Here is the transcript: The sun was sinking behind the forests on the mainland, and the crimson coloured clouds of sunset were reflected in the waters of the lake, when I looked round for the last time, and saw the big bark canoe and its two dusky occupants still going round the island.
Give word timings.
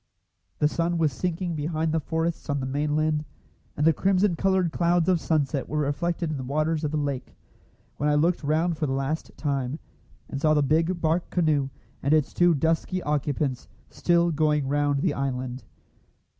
The 0.57 0.67
sun 0.67 0.97
was 0.97 1.13
sinking 1.13 1.55
behind 1.55 1.91
the 1.91 1.99
forests 1.99 2.49
on 2.49 2.59
the 2.59 2.65
mainland, 2.65 3.23
and 3.77 3.85
the 3.85 3.93
crimson 3.93 4.35
coloured 4.35 4.71
clouds 4.71 5.07
of 5.07 5.19
sunset 5.21 5.69
were 5.69 5.77
reflected 5.77 6.31
in 6.31 6.37
the 6.37 6.43
waters 6.43 6.83
of 6.83 6.89
the 6.89 6.97
lake, 6.97 7.35
when 7.97 8.09
I 8.09 8.15
looked 8.15 8.43
round 8.43 8.79
for 8.79 8.87
the 8.87 8.93
last 8.93 9.29
time, 9.37 9.77
and 10.27 10.41
saw 10.41 10.55
the 10.55 10.63
big 10.63 10.99
bark 11.01 11.29
canoe 11.29 11.69
and 12.01 12.15
its 12.15 12.33
two 12.33 12.55
dusky 12.55 13.03
occupants 13.03 13.67
still 13.91 14.31
going 14.31 14.67
round 14.67 15.01
the 15.03 15.13
island. 15.13 15.65